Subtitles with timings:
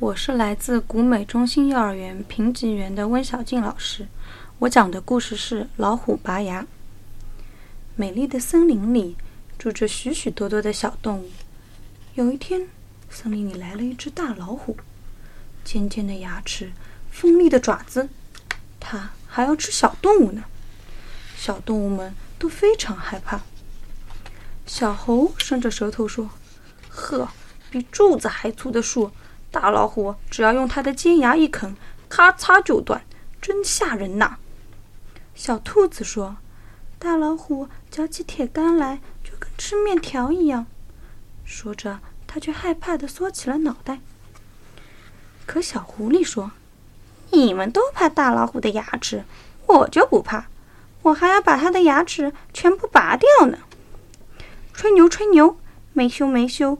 [0.00, 4.08] 我是来自古美中心幼儿园评级园的温小静老师。
[4.60, 6.62] 我讲的故事是《老虎拔牙》。
[7.96, 9.18] 美丽的森林里
[9.58, 11.30] 住着许许多多的小动物。
[12.14, 12.66] 有一天，
[13.10, 14.74] 森林里来了一只大老虎，
[15.64, 16.72] 尖尖的牙齿，
[17.10, 18.08] 锋利的爪子，
[18.80, 20.44] 它还要吃小动物呢。
[21.36, 23.42] 小动物们都非常害怕。
[24.64, 26.30] 小猴伸着舌头说
[26.88, 27.28] ：“呵，
[27.70, 29.10] 比柱子还粗的树。”
[29.50, 31.76] 大老虎只要用它的尖牙一啃，
[32.08, 33.02] 咔嚓就断，
[33.40, 34.36] 真吓人呐！
[35.34, 36.36] 小兔子说
[37.00, 40.66] ：“大老虎嚼起铁杆来，就跟吃面条一样。”
[41.44, 43.98] 说着，它却害怕的缩起了脑袋。
[45.46, 46.52] 可小狐狸说
[47.32, 49.24] ：“你们都怕大老虎的牙齿，
[49.66, 50.46] 我就不怕，
[51.02, 53.58] 我还要把它的牙齿全部拔掉呢！”
[54.72, 55.58] 吹牛，吹牛，
[55.92, 56.78] 没羞，没羞。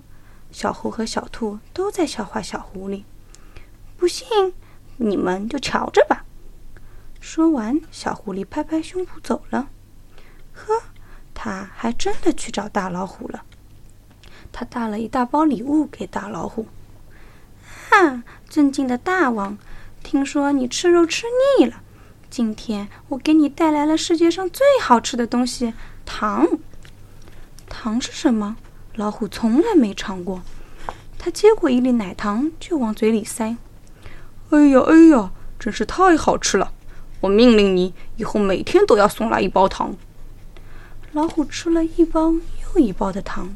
[0.53, 3.05] 小猴和小兔都在笑话小狐狸，
[3.97, 4.27] 不信
[4.97, 6.25] 你们就瞧着吧。
[7.21, 9.69] 说完，小狐狸拍拍胸脯走了。
[10.53, 10.83] 呵，
[11.35, 13.45] 他还真的去找大老虎了。
[14.53, 16.67] 他带了一大包礼物给大老虎。
[17.91, 19.57] 哈，尊敬的大王，
[20.03, 21.27] 听说你吃肉吃
[21.59, 21.83] 腻了，
[22.29, 25.73] 今天我给你带来了世界上最好吃的东西——
[26.05, 26.47] 糖。
[27.69, 28.57] 糖是什么？
[28.97, 30.43] 老虎从来没尝过，
[31.17, 33.57] 他接过一粒奶糖就往嘴里塞。
[34.51, 36.73] 哎呀哎呀，真是太好吃了！
[37.21, 39.97] 我命令你以后每天都要送来一包糖。
[41.13, 42.33] 老虎吃了一包
[42.75, 43.55] 又一包的糖，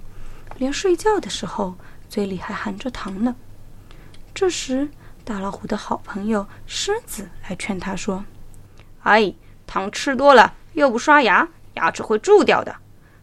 [0.57, 1.75] 连睡觉的时候
[2.09, 3.35] 嘴里还含着糖呢。
[4.33, 4.89] 这时，
[5.25, 8.25] 大老虎的好朋友狮子来劝他说
[9.03, 9.35] ：“哎，
[9.67, 12.77] 糖吃多了又不刷牙，牙齿会蛀掉的。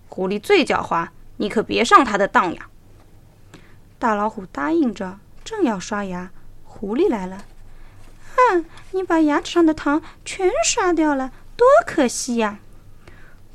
[0.09, 1.07] 狐狸最狡猾。”
[1.41, 2.67] 你可别上他的当呀！
[3.97, 6.29] 大老虎答应着，正要刷牙，
[6.63, 7.45] 狐狸来了。
[8.35, 12.59] 哼，你把牙齿上的糖全刷掉了，多可惜呀！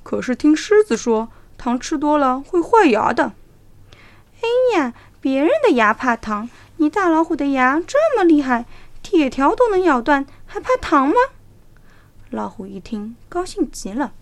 [0.03, 3.35] 可是听狮子说，糖吃多了会坏牙的。
[4.41, 8.67] 哎呀，别人的牙怕糖，你大老虎的牙这么厉害，
[9.01, 11.14] 铁条都能咬断，还怕糖吗？
[12.30, 14.13] 老虎一听，高兴极了。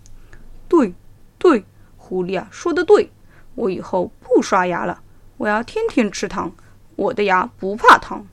[0.68, 0.92] 对，
[1.38, 1.64] 对，
[1.96, 3.10] 狐狸啊，说的对。
[3.54, 5.00] 我以后不刷牙了，
[5.36, 6.52] 我要天天吃糖。
[6.96, 8.26] 我的牙不怕糖。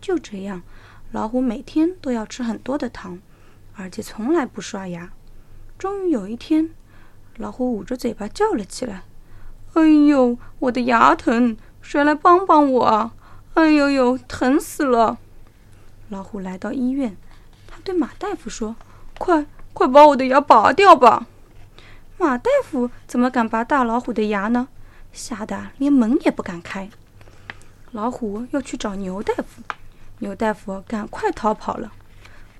[0.00, 0.62] 就这样，
[1.12, 3.20] 老虎每天都要吃很多的糖，
[3.76, 5.10] 而且从来不刷牙。
[5.78, 6.70] 终于有一天，
[7.36, 9.04] 老虎捂着嘴巴叫了起来
[9.74, 13.14] ：“哎呦，我的牙疼，谁来帮帮我啊？
[13.54, 15.18] 哎呦呦，疼死了！”
[16.10, 17.16] 老虎来到医院，
[17.66, 18.76] 他对马大夫说
[19.18, 21.26] ：“快快把我的牙拔掉吧！”
[22.18, 24.68] 马大夫怎么敢拔大老虎的牙呢？
[25.12, 26.88] 吓得连门也不敢开。
[27.90, 29.62] 老虎又去找牛大夫，
[30.20, 31.92] 牛大夫赶快逃跑了。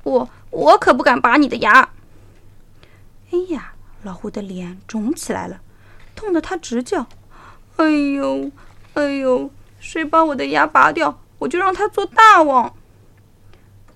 [0.02, 1.88] 我我可不敢拔你的牙！
[3.30, 5.60] 哎呀，老虎的脸肿起来了，
[6.14, 7.06] 痛得他直叫
[7.76, 8.50] ：“哎呦，
[8.94, 9.50] 哎呦！
[9.80, 12.74] 谁把我的牙拔掉，我就让他做大王！”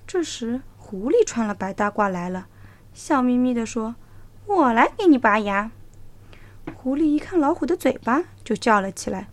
[0.06, 2.46] 这时，狐狸穿了白大褂来了，
[2.94, 3.96] 笑眯眯地说。
[4.46, 5.70] 我来给你拔牙。
[6.74, 9.28] 狐狸一看老虎的嘴巴，就叫了起来：“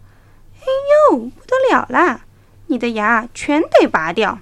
[0.60, 0.66] 哎
[1.12, 2.26] 呦，不得了啦！
[2.68, 4.40] 你的牙全得拔掉！”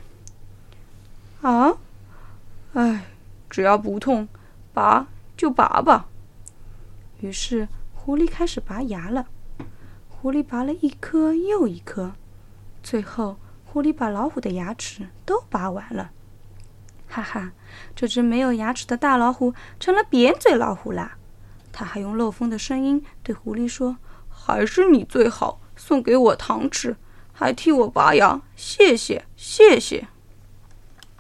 [1.42, 1.78] 啊，
[2.74, 3.06] 哎，
[3.50, 4.28] 只要不痛，
[4.74, 6.08] 拔就拔吧。
[7.20, 9.28] 于是狐狸开始拔牙了。
[10.08, 12.14] 狐狸拔了一颗又一颗，
[12.84, 16.12] 最后狐狸把老虎的牙齿都拔完了。
[17.12, 17.52] 哈哈，
[17.94, 21.18] 这只没有牙齿的大老虎成了扁嘴老虎啦！
[21.74, 23.98] 他还用漏风的声音对狐狸说
[24.32, 26.96] ：“还是你最好，送给我糖吃，
[27.34, 30.08] 还替我拔牙，谢谢，谢谢。”